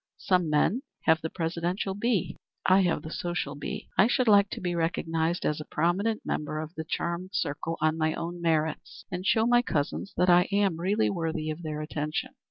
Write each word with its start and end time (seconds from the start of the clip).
Some 0.17 0.49
men 0.49 0.81
have 1.03 1.21
the 1.21 1.29
presidential 1.29 1.93
bee; 1.93 2.35
I 2.65 2.81
have 2.81 3.03
the 3.03 3.11
social 3.11 3.53
bee. 3.53 3.87
I 3.99 4.07
should 4.07 4.27
like 4.27 4.49
to 4.49 4.59
be 4.59 4.73
recognized 4.73 5.45
as 5.45 5.61
a 5.61 5.65
prominent 5.65 6.23
member 6.25 6.59
of 6.59 6.73
the 6.73 6.83
charmed 6.83 7.29
circle 7.35 7.77
on 7.81 7.99
my 7.99 8.15
own 8.15 8.41
merits 8.41 9.05
and 9.11 9.23
show 9.27 9.45
my 9.45 9.61
cousins 9.61 10.11
that 10.17 10.27
I 10.27 10.47
am 10.51 10.77
really 10.79 11.11
worthy 11.11 11.51
of 11.51 11.61
their 11.61 11.81
attention. 11.81 12.31